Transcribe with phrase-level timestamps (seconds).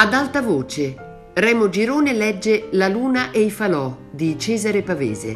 [0.00, 5.32] Ad alta voce, Remo Girone legge La luna e i falò di Cesare Pavese.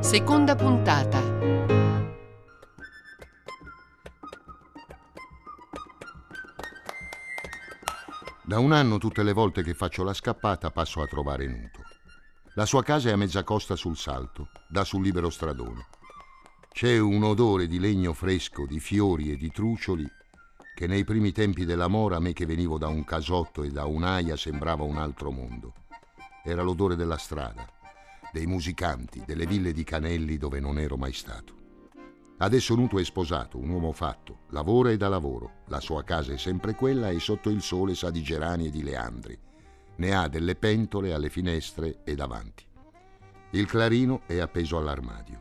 [0.00, 1.20] Seconda puntata.
[8.42, 11.82] Da un anno tutte le volte che faccio la scappata passo a trovare Nuto.
[12.54, 15.86] La sua casa è a mezza costa sul salto, da sul libero stradone.
[16.72, 20.04] C'è un odore di legno fresco, di fiori e di trucioli
[20.76, 23.86] che nei primi tempi della mora a me che venivo da un casotto e da
[23.86, 25.72] un'aia sembrava un altro mondo.
[26.44, 27.66] Era l'odore della strada,
[28.30, 31.54] dei musicanti, delle ville di Canelli dove non ero mai stato.
[32.36, 36.36] Adesso Nuto è sposato, un uomo fatto, lavora e da lavoro, la sua casa è
[36.36, 39.38] sempre quella e sotto il sole sa di gerani e di leandri.
[39.96, 42.66] Ne ha delle pentole alle finestre e davanti.
[43.52, 45.40] Il clarino è appeso all'armadio.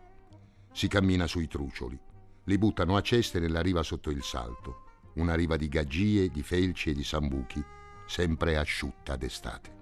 [0.71, 1.99] Si cammina sui trucioli.
[2.45, 4.83] Li buttano a ceste nella riva sotto il salto
[5.15, 7.63] una riva di gaggie, di felci e di sambuchi,
[8.05, 9.73] sempre asciutta d'estate.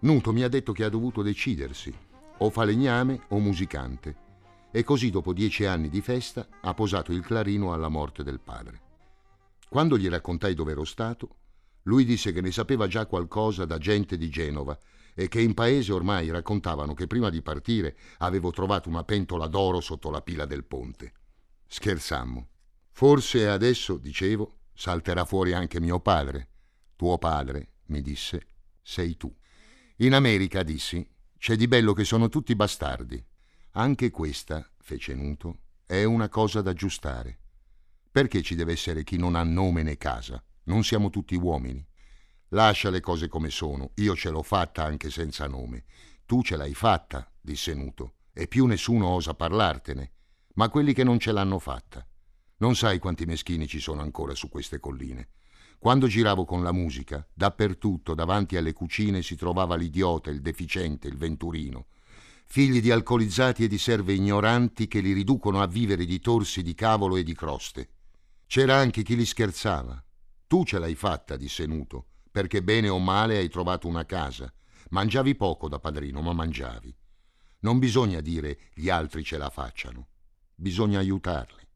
[0.00, 1.94] Nuto mi ha detto che ha dovuto decidersi,
[2.38, 4.28] o falegname o musicante,
[4.70, 8.80] e così dopo dieci anni di festa ha posato il clarino alla morte del padre.
[9.68, 11.36] Quando gli raccontai dove ero stato,
[11.84, 14.78] lui disse che ne sapeva già qualcosa da gente di Genova
[15.14, 19.80] e che in paese ormai raccontavano che prima di partire avevo trovato una pentola d'oro
[19.80, 21.12] sotto la pila del ponte.
[21.66, 22.48] Schersammo.
[22.90, 26.48] Forse adesso, dicevo, salterà fuori anche mio padre.
[26.96, 28.46] Tuo padre, mi disse,
[28.82, 29.34] sei tu.
[29.98, 31.06] In America, dissi,
[31.38, 33.24] c'è di bello che sono tutti bastardi.
[33.72, 37.38] Anche questa, fece Nuto, è una cosa da aggiustare.
[38.10, 40.42] Perché ci deve essere chi non ha nome né casa?
[40.64, 41.86] Non siamo tutti uomini.
[42.48, 45.84] Lascia le cose come sono, io ce l'ho fatta anche senza nome.
[46.26, 50.12] Tu ce l'hai fatta, disse Nuto, e più nessuno osa parlartene.
[50.54, 52.04] Ma quelli che non ce l'hanno fatta.
[52.60, 55.30] Non sai quanti meschini ci sono ancora su queste colline.
[55.78, 61.16] Quando giravo con la musica, dappertutto, davanti alle cucine, si trovava l'idiota, il deficiente, il
[61.16, 61.86] venturino.
[62.44, 66.74] Figli di alcolizzati e di serve ignoranti che li riducono a vivere di torsi di
[66.74, 67.92] cavolo e di croste.
[68.46, 70.04] C'era anche chi li scherzava.
[70.46, 74.52] Tu ce l'hai fatta, disse Nuto, perché bene o male hai trovato una casa.
[74.90, 76.94] Mangiavi poco da padrino, ma mangiavi.
[77.60, 80.08] Non bisogna dire gli altri ce la facciano.
[80.54, 81.68] Bisogna aiutarli.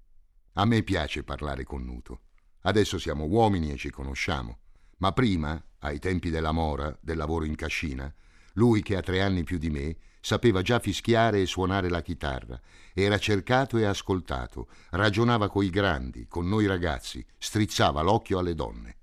[0.56, 2.20] A me piace parlare con Nuto.
[2.60, 4.58] Adesso siamo uomini e ci conosciamo.
[4.98, 8.12] Ma prima, ai tempi della mora, del lavoro in cascina,
[8.52, 12.60] lui che ha tre anni più di me, sapeva già fischiare e suonare la chitarra,
[12.92, 18.98] era cercato e ascoltato, ragionava coi grandi, con noi ragazzi, strizzava l'occhio alle donne.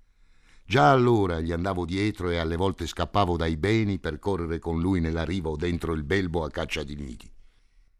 [0.63, 5.01] Già allora gli andavo dietro e alle volte scappavo dai beni per correre con lui
[5.01, 7.29] nella riva o dentro il belbo a caccia di nidi.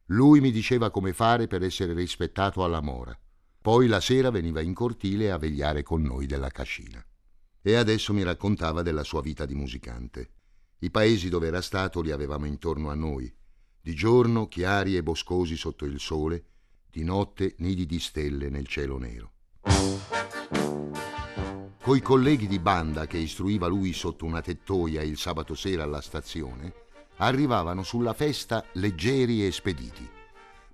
[0.05, 3.13] Lui mi diceva come fare per essere rispettato alla mora.
[3.61, 7.05] Poi la sera veniva in cortile a vegliare con noi della cascina.
[7.61, 10.31] E adesso mi raccontava della sua vita di musicante.
[10.79, 13.31] I paesi dove era stato li avevamo intorno a noi.
[13.79, 16.45] Di giorno chiari e boscosi sotto il sole,
[16.89, 19.33] di notte nidi di stelle nel cielo nero.
[21.83, 26.73] Coi colleghi di banda che istruiva lui sotto una tettoia il sabato sera alla stazione,
[27.17, 30.19] arrivavano sulla festa leggeri e spediti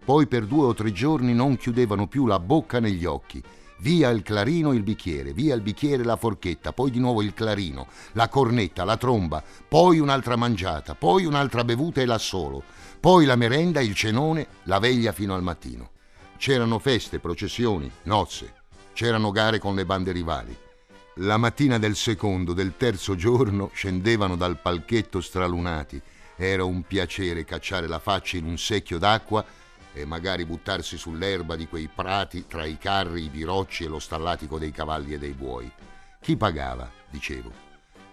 [0.07, 3.43] poi per due o tre giorni non chiudevano più la bocca negli occhi.
[3.79, 7.87] Via il clarino, il bicchiere, via il bicchiere, la forchetta, poi di nuovo il clarino,
[8.13, 12.63] la cornetta, la tromba, poi un'altra mangiata, poi un'altra bevuta e l'assolo,
[13.01, 15.89] poi la merenda, il cenone, la veglia fino al mattino.
[16.37, 18.53] C'erano feste, processioni, nozze,
[18.93, 20.57] c'erano gare con le bande rivali.
[21.15, 26.01] La mattina del secondo, del terzo giorno scendevano dal palchetto stralunati.
[26.37, 29.43] Era un piacere cacciare la faccia in un secchio d'acqua
[29.99, 34.57] e magari buttarsi sull'erba di quei prati tra i carri, i birocci e lo stallatico
[34.57, 35.71] dei cavalli e dei buoi.
[36.21, 37.51] Chi pagava, dicevo?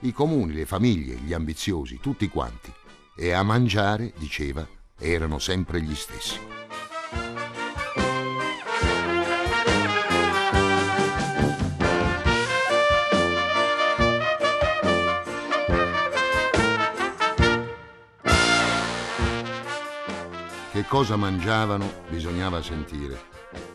[0.01, 2.73] I comuni, le famiglie, gli ambiziosi, tutti quanti.
[3.17, 4.67] E a mangiare, diceva,
[4.99, 6.64] erano sempre gli stessi.
[20.75, 23.27] Che cosa mangiavano bisognava sentire.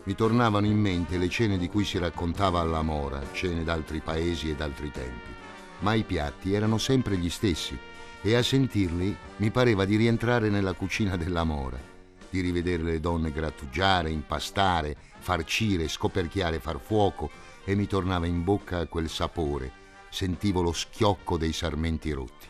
[0.02, 4.50] Mi tornavano in mente le cene di cui si raccontava alla Mora, cene d'altri paesi
[4.50, 5.30] e d'altri tempi.
[5.78, 7.74] Ma i piatti erano sempre gli stessi
[8.20, 11.80] e a sentirli mi pareva di rientrare nella cucina della Mora,
[12.28, 17.30] di rivedere le donne grattugiare, impastare, farcire, scoperchiare, far fuoco
[17.64, 19.72] e mi tornava in bocca quel sapore,
[20.10, 22.46] sentivo lo schiocco dei sarmenti rotti.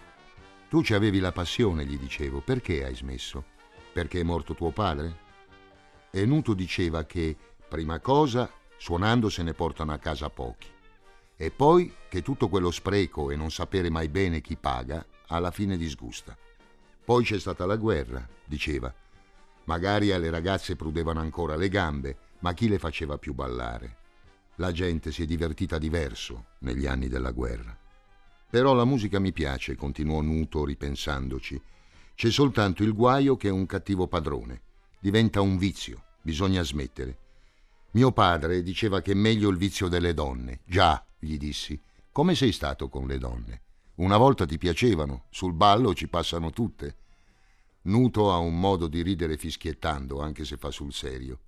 [0.69, 3.59] Tu ci avevi la passione, gli dicevo, perché hai smesso?
[3.93, 5.29] Perché è morto tuo padre?
[6.11, 7.37] E Nuto diceva che,
[7.69, 10.69] prima cosa, suonando se ne portano a casa pochi.
[11.43, 15.79] e poi che tutto quello spreco e non sapere mai bene chi paga alla fine
[15.79, 16.37] disgusta.
[17.03, 18.93] Poi c'è stata la guerra, diceva.
[19.65, 23.97] Magari alle ragazze prudevano ancora le gambe, ma chi le faceva più ballare?
[24.57, 27.75] La gente si è divertita diverso negli anni della guerra.
[28.51, 31.59] Però la musica mi piace, continuò Nuto ripensandoci.
[32.21, 34.61] C'è soltanto il guaio che è un cattivo padrone.
[35.01, 37.19] Diventa un vizio, bisogna smettere.
[37.93, 40.61] Mio padre diceva che è meglio il vizio delle donne.
[40.67, 41.81] Già, gli dissi.
[42.13, 43.63] Come sei stato con le donne?
[43.95, 46.97] Una volta ti piacevano, sul ballo ci passano tutte.
[47.85, 51.39] Nuto ha un modo di ridere fischiettando, anche se fa sul serio.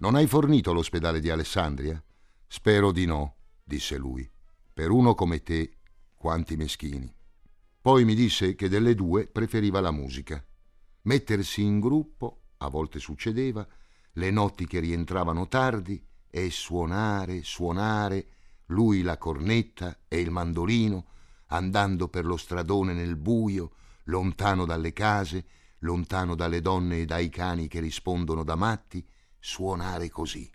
[0.00, 2.04] Non hai fornito l'ospedale di Alessandria?
[2.46, 4.30] Spero di no, disse lui.
[4.74, 5.78] Per uno come te,
[6.18, 7.10] quanti meschini.
[7.82, 10.40] Poi mi disse che delle due preferiva la musica.
[11.02, 13.66] Mettersi in gruppo, a volte succedeva,
[14.12, 16.00] le notti che rientravano tardi,
[16.30, 18.28] e suonare, suonare,
[18.66, 21.06] lui la cornetta e il mandolino,
[21.48, 23.72] andando per lo stradone nel buio,
[24.04, 25.44] lontano dalle case,
[25.80, 29.04] lontano dalle donne e dai cani che rispondono da matti,
[29.40, 30.48] suonare così.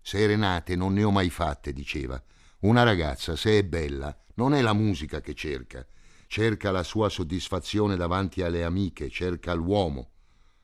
[0.00, 2.22] Serenate non ne ho mai fatte, diceva.
[2.60, 5.84] Una ragazza, se è bella, non è la musica che cerca,
[6.32, 10.12] cerca la sua soddisfazione davanti alle amiche, cerca l'uomo.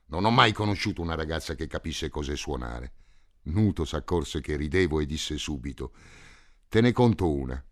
[0.06, 2.92] Non ho mai conosciuto una ragazza che capisse cos'è suonare.
[3.42, 5.92] Nuto s'accorse che ridevo e disse subito:
[6.70, 7.62] Te ne conto una.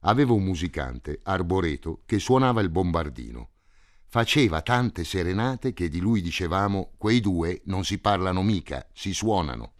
[0.00, 3.50] Avevo un musicante, Arboreto, che suonava il bombardino.
[4.06, 9.74] Faceva tante serenate che di lui dicevamo quei due non si parlano mica, si suonano.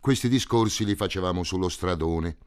[0.00, 2.38] Questi discorsi li facevamo sullo stradone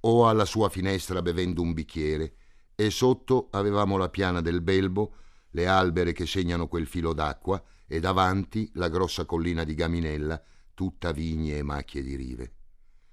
[0.00, 2.34] o alla sua finestra bevendo un bicchiere
[2.80, 5.16] e sotto avevamo la piana del Belbo,
[5.50, 10.42] le albere che segnano quel filo d'acqua e davanti la grossa collina di Gaminella,
[10.72, 12.54] tutta vigne e macchie di rive.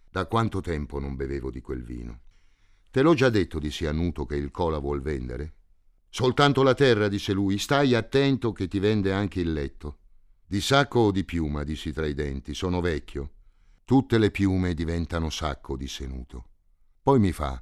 [0.10, 2.22] Da quanto tempo non bevevo di quel vino?
[2.90, 5.56] Te l'ho già detto, dissi a Nuto, che il cola vuol vendere?
[6.08, 9.98] Soltanto la terra, disse lui, stai attento che ti vende anche il letto.
[10.48, 13.32] Di sacco o di piuma, dissi tra i denti, sono vecchio.
[13.84, 16.46] Tutte le piume diventano sacco, disse Nuto.
[17.02, 17.62] Poi mi fa,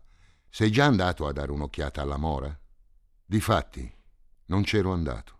[0.55, 2.57] sei già andato a dare un'occhiata alla mora?
[3.25, 3.93] Difatti,
[4.45, 5.37] non c'ero andato.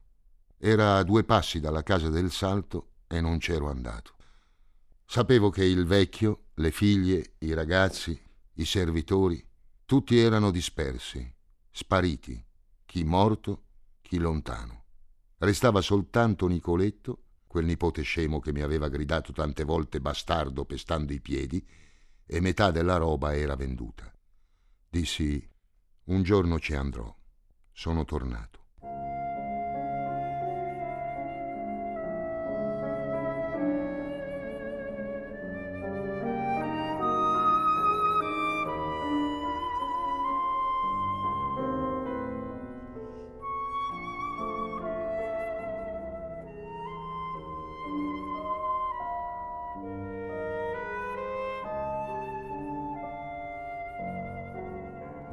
[0.58, 4.16] Era a due passi dalla casa del salto e non c'ero andato.
[5.06, 8.22] Sapevo che il vecchio, le figlie, i ragazzi,
[8.56, 9.42] i servitori,
[9.86, 11.34] tutti erano dispersi,
[11.72, 12.46] spariti,
[12.84, 13.68] chi morto,
[14.02, 14.84] chi lontano.
[15.38, 21.22] Restava soltanto Nicoletto, quel nipote scemo che mi aveva gridato tante volte bastardo pestando i
[21.22, 21.66] piedi,
[22.26, 24.10] e metà della roba era venduta.
[24.90, 25.50] Dissi,
[26.06, 27.14] un giorno ci andrò.
[27.72, 28.65] Sono tornato.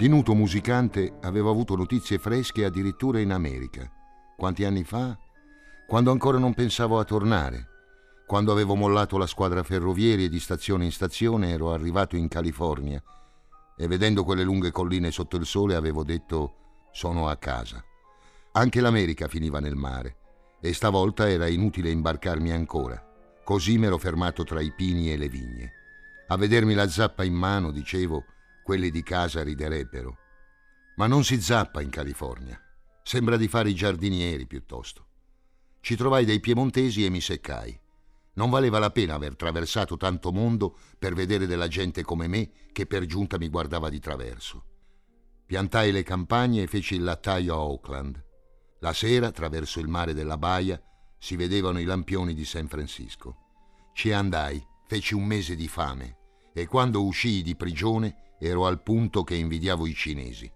[0.02, 3.88] Dinuto musicante aveva avuto notizie fresche addirittura in America.
[4.36, 5.16] Quanti anni fa?
[5.86, 7.68] Quando ancora non pensavo a tornare.
[8.26, 13.00] Quando avevo mollato la squadra ferroviaria di stazione in stazione ero arrivato in California
[13.76, 17.80] e vedendo quelle lunghe colline sotto il sole avevo detto sono a casa.
[18.54, 20.16] Anche l'America finiva nel mare
[20.60, 23.00] e stavolta era inutile imbarcarmi ancora.
[23.44, 25.72] Così m'ero fermato tra i pini e le vigne.
[26.26, 28.24] A vedermi la zappa in mano dicevo
[28.62, 30.16] quelli di casa riderebbero.
[30.96, 32.60] Ma non si zappa in California.
[33.02, 35.06] Sembra di fare i giardinieri piuttosto.
[35.80, 37.78] Ci trovai dei piemontesi e mi seccai.
[38.34, 42.86] Non valeva la pena aver traversato tanto mondo per vedere della gente come me che
[42.86, 44.64] per giunta mi guardava di traverso.
[45.44, 48.24] Piantai le campagne e feci il lattaio a Oakland.
[48.78, 50.80] La sera, attraverso il mare della baia,
[51.18, 53.36] si vedevano i lampioni di San Francisco.
[53.92, 56.16] Ci andai, feci un mese di fame
[56.54, 60.52] e quando uscii di prigione ero al punto che invidiavo i cinesi.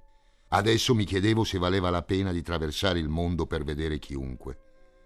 [0.49, 4.59] Adesso mi chiedevo se valeva la pena di attraversare il mondo per vedere chiunque.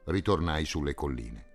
[0.05, 1.49] Ritornai sulle colline.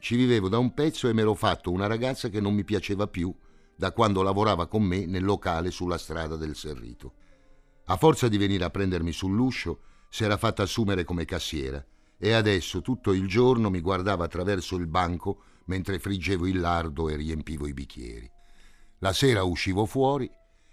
[0.00, 3.32] Ci vivevo da un pezzo e m'ero fatto una ragazza che non mi piaceva più
[3.76, 7.12] da quando lavorava con me nel locale sulla strada del Serrito.
[7.84, 11.84] A forza di venire a prendermi sull'uscio, si era fatta assumere come cassiera
[12.18, 17.14] e adesso tutto il giorno mi guardava attraverso il banco mentre friggevo il lardo e
[17.14, 18.28] riempivo i bicchieri.
[18.98, 20.28] La sera uscivo fuori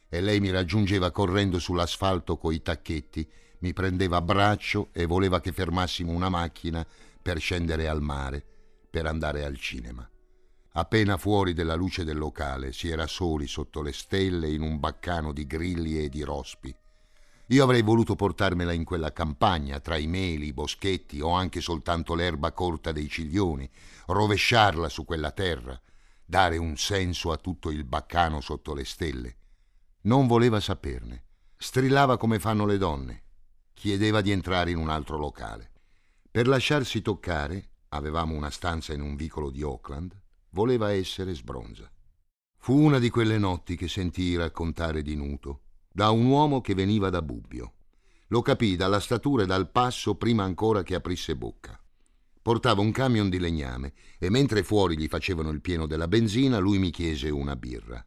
[0.10, 5.52] e lei mi raggiungeva correndo sull'asfalto coi tacchetti, mi prendeva a braccio e voleva che
[5.52, 6.86] fermassimo una macchina
[7.22, 8.44] per scendere al mare,
[8.90, 10.10] per andare al cinema.
[10.74, 15.32] Appena fuori della luce del locale si era soli sotto le stelle in un baccano
[15.32, 16.76] di grilli e di rospi.
[17.48, 22.14] Io avrei voluto portarmela in quella campagna, tra i meli, i boschetti o anche soltanto
[22.14, 23.70] l'erba corta dei ciglioni,
[24.06, 25.80] rovesciarla su quella terra,
[26.24, 29.38] dare un senso a tutto il baccano sotto le stelle.
[30.10, 31.26] Non voleva saperne.
[31.56, 33.22] Strillava come fanno le donne.
[33.76, 35.70] Chiedeva di entrare in un altro locale.
[36.32, 41.88] Per lasciarsi toccare, avevamo una stanza in un vicolo di Auckland, voleva essere sbronza.
[42.58, 45.62] Fu una di quelle notti che sentii raccontare di Nuto
[45.92, 47.74] da un uomo che veniva da Bubbio.
[48.30, 51.80] Lo capì dalla statura e dal passo prima ancora che aprisse bocca.
[52.42, 56.80] Portava un camion di legname e mentre fuori gli facevano il pieno della benzina, lui
[56.80, 58.04] mi chiese una birra.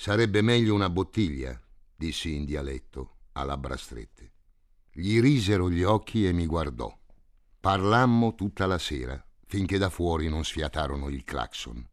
[0.00, 1.60] Sarebbe meglio una bottiglia,
[1.94, 4.32] dissi in dialetto, a labbra strette.
[4.90, 6.90] Gli risero gli occhi e mi guardò.
[7.60, 11.86] Parlammo tutta la sera, finché da fuori non sfiatarono il clacson.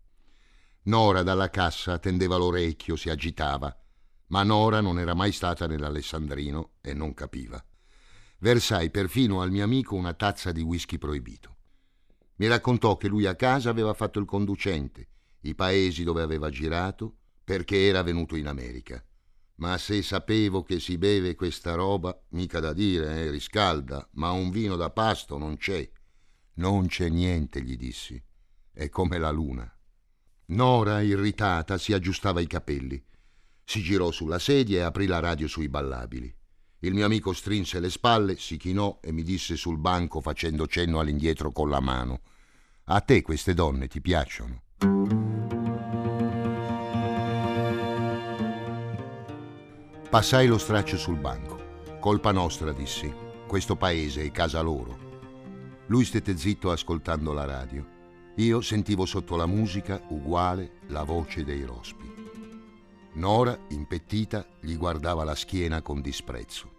[0.83, 3.77] Nora dalla cassa tendeva l'orecchio, si agitava
[4.27, 7.61] ma Nora non era mai stata nell'Alessandrino e non capiva.
[8.37, 11.57] Versai perfino al mio amico una tazza di whisky proibito.
[12.35, 15.09] Mi raccontò che lui a casa aveva fatto il conducente,
[15.41, 17.17] i paesi dove aveva girato,
[17.47, 19.01] perché era venuto in America.
[19.59, 24.49] Ma se sapevo che si beve questa roba, mica da dire, eh, riscalda, ma un
[24.49, 25.89] vino da pasto non c'è.
[26.55, 28.21] Non c'è niente, gli dissi.
[28.69, 29.73] È come la luna.
[30.47, 33.01] Nora, irritata, si aggiustava i capelli.
[33.63, 36.35] Si girò sulla sedia e aprì la radio sui ballabili.
[36.79, 40.99] Il mio amico strinse le spalle, si chinò e mi disse sul banco facendo cenno
[40.99, 42.23] all'indietro con la mano.
[42.89, 44.63] A te queste donne ti piacciono?
[50.09, 51.59] Passai lo straccio sul banco.
[51.99, 53.13] Colpa nostra, dissi.
[53.45, 54.97] Questo paese è casa loro.
[55.87, 57.85] Lui stette zitto ascoltando la radio.
[58.35, 62.09] Io sentivo sotto la musica, uguale, la voce dei rospi.
[63.15, 66.71] Nora, impettita, gli guardava la schiena con disprezzo.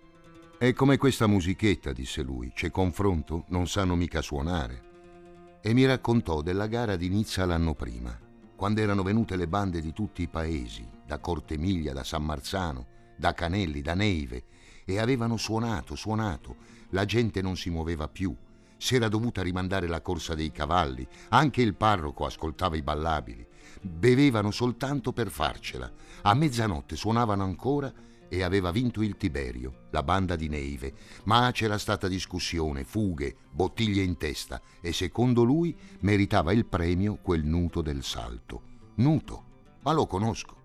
[0.57, 5.61] È come questa musichetta, disse lui, c'è confronto, non sanno mica suonare.
[5.61, 8.19] E mi raccontò della gara di Nizza l'anno prima,
[8.57, 13.35] quando erano venute le bande di tutti i paesi, da Cortemiglia, da San Marzano, da
[13.35, 14.45] Canelli, da Neive,
[14.85, 16.57] e avevano suonato, suonato,
[16.91, 18.35] la gente non si muoveva più,
[18.79, 23.47] s'era dovuta rimandare la corsa dei cavalli, anche il parroco ascoltava i ballabili,
[23.83, 25.93] bevevano soltanto per farcela.
[26.23, 27.93] A mezzanotte suonavano ancora
[28.29, 30.95] e aveva vinto il Tiberio, la banda di Neive,
[31.25, 37.45] ma c'era stata discussione, fughe, bottiglie in testa e secondo lui meritava il premio quel
[37.45, 38.63] nuto del salto.
[38.97, 39.45] Nuto,
[39.83, 40.58] ma lo conosco.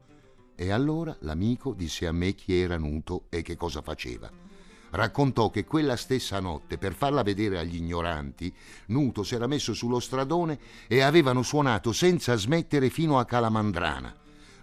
[0.55, 4.43] E allora l'amico disse a me chi era Nuto e che cosa faceva
[4.93, 8.53] raccontò che quella stessa notte, per farla vedere agli ignoranti,
[8.87, 14.15] Nuto si era messo sullo stradone e avevano suonato senza smettere fino a Calamandrana.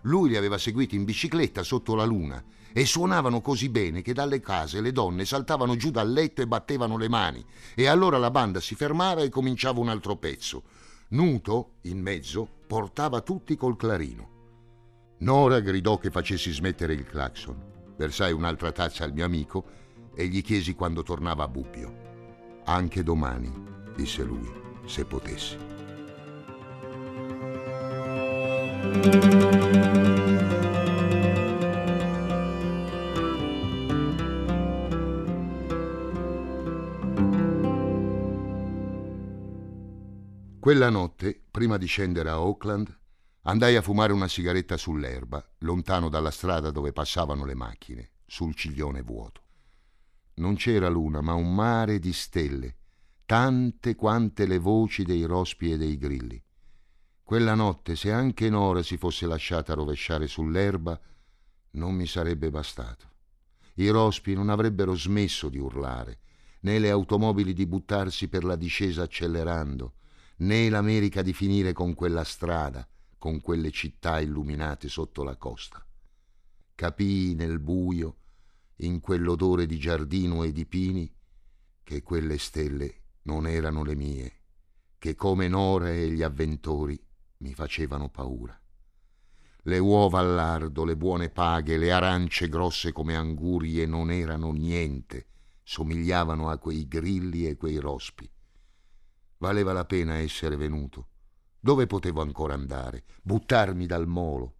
[0.02, 2.42] Lui li aveva seguiti in bicicletta sotto la luna
[2.72, 6.96] e suonavano così bene che dalle case le donne saltavano giù dal letto e battevano
[6.96, 7.44] le mani
[7.74, 10.62] e allora la banda si fermava e cominciava un altro pezzo.
[11.08, 14.39] Nuto, in mezzo, portava tutti col clarino.
[15.20, 17.94] Nora gridò che facessi smettere il clacson.
[17.96, 19.64] Versai un'altra tazza al mio amico
[20.14, 22.62] e gli chiesi quando tornava a Bubbio.
[22.64, 23.52] Anche domani,
[23.94, 24.50] disse lui,
[24.86, 25.58] se potessi.
[40.58, 42.99] Quella notte, prima di scendere a Auckland,
[43.42, 49.02] andai a fumare una sigaretta sull'erba, lontano dalla strada dove passavano le macchine, sul ciglione
[49.02, 49.42] vuoto.
[50.34, 52.76] Non c'era luna, ma un mare di stelle,
[53.26, 56.42] tante quante le voci dei rospi e dei grilli.
[57.22, 61.00] Quella notte, se anche Nora si fosse lasciata rovesciare sull'erba,
[61.72, 63.08] non mi sarebbe bastato.
[63.74, 66.18] I rospi non avrebbero smesso di urlare,
[66.62, 69.94] né le automobili di buttarsi per la discesa accelerando,
[70.38, 72.86] né l'America di finire con quella strada,
[73.20, 75.84] con quelle città illuminate sotto la costa.
[76.74, 78.16] Capii nel buio
[78.76, 81.14] in quell'odore di giardino e di pini,
[81.82, 84.32] che quelle stelle non erano le mie,
[84.96, 86.98] che come Nora e gli avventori
[87.40, 88.58] mi facevano paura.
[89.64, 95.26] Le uova al lardo, le buone paghe, le arance grosse come angurie non erano niente,
[95.62, 98.26] somigliavano a quei grilli e quei rospi.
[99.36, 101.09] Valeva la pena essere venuto.
[101.62, 103.04] Dove potevo ancora andare?
[103.20, 104.54] Buttarmi dal molo?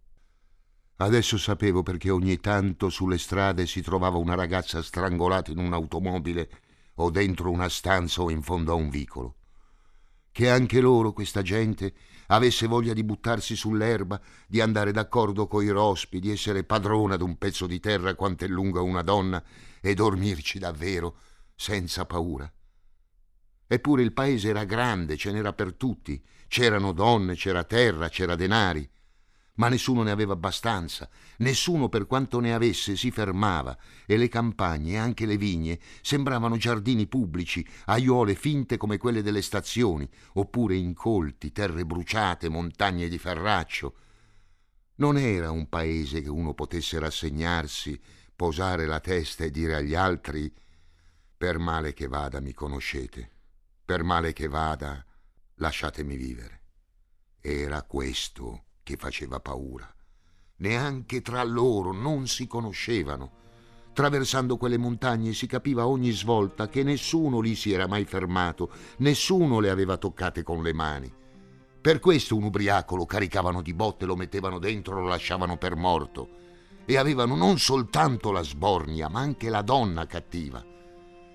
[0.97, 6.49] Adesso sapevo perché ogni tanto sulle strade si trovava una ragazza strangolata in un'automobile
[6.95, 9.37] o dentro una stanza o in fondo a un vicolo.
[10.31, 11.93] che anche loro, questa gente,
[12.27, 17.67] avesse voglia di buttarsi sull'erba, di andare d'accordo coi rospi, di essere padrona d'un pezzo
[17.67, 19.43] di terra quanto è lunga una donna
[19.81, 21.17] e dormirci davvero,
[21.55, 22.51] senza paura.
[23.67, 28.85] Eppure il paese era grande, ce n'era per tutti, c'erano donne, c'era terra, c'era denari
[29.55, 34.97] ma nessuno ne aveva abbastanza, nessuno per quanto ne avesse si fermava e le campagne
[34.97, 41.85] anche le vigne sembravano giardini pubblici, aiuole finte come quelle delle stazioni, oppure incolti, terre
[41.85, 43.95] bruciate, montagne di ferraccio.
[44.95, 47.99] Non era un paese che uno potesse rassegnarsi,
[48.35, 50.51] posare la testa e dire agli altri
[51.37, 53.29] per male che vada mi conoscete,
[53.85, 55.05] per male che vada
[55.61, 56.59] lasciatemi vivere.
[57.39, 59.87] Era questo che faceva paura.
[60.57, 63.39] Neanche tra loro non si conoscevano.
[63.93, 69.59] Traversando quelle montagne si capiva ogni svolta che nessuno lì si era mai fermato, nessuno
[69.59, 71.13] le aveva toccate con le mani.
[71.81, 76.39] Per questo un ubriaco lo caricavano di botte, lo mettevano dentro, lo lasciavano per morto.
[76.85, 80.63] E avevano non soltanto la sbornia, ma anche la donna cattiva.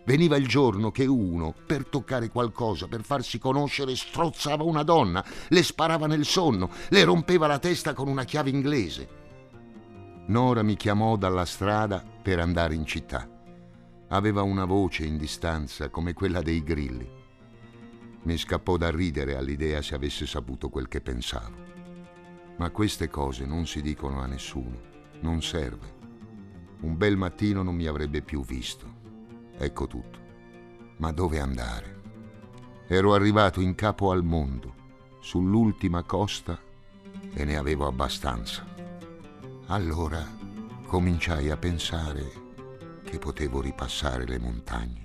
[0.06, 5.62] Veniva il giorno che uno, per toccare qualcosa, per farsi conoscere, strozzava una donna, le
[5.64, 9.08] sparava nel sonno, le rompeva la testa con una chiave inglese.
[10.26, 13.28] Nora mi chiamò dalla strada per andare in città.
[14.10, 17.10] Aveva una voce in distanza come quella dei grilli.
[18.22, 21.56] Mi scappò da ridere all'idea se avesse saputo quel che pensavo.
[22.58, 24.80] Ma queste cose non si dicono a nessuno,
[25.22, 25.94] non serve.
[26.82, 28.96] Un bel mattino non mi avrebbe più visto.
[29.58, 30.18] Ecco tutto.
[30.98, 32.00] Ma dove andare?
[32.88, 34.75] Ero arrivato in capo al mondo,
[35.20, 36.58] sull'ultima costa,
[37.32, 38.64] e ne avevo abbastanza.
[39.66, 40.25] Allora
[40.86, 42.44] cominciai a pensare
[43.02, 45.04] che potevo ripassare le montagne.